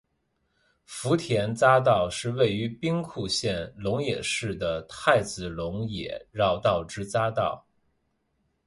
[0.83, 7.63] 福田匝道是位于兵库县龙野市的太子龙野绕道之匝道。